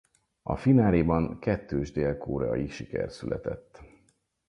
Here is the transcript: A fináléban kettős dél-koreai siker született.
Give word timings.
A 0.41 0.55
fináléban 0.55 1.39
kettős 1.39 1.91
dél-koreai 1.91 2.67
siker 2.67 3.11
született. 3.11 3.81